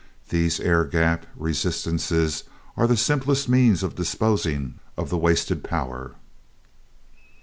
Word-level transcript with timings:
These 0.29 0.59
air 0.59 0.83
gap 0.83 1.27
resistances 1.35 2.45
are 2.75 2.87
the 2.87 2.97
simplest 2.97 3.47
means 3.47 3.83
of 3.83 3.93
disposing 3.93 4.79
of 4.97 5.11
the 5.11 5.17
wasted 5.19 5.63
power." 5.63 6.15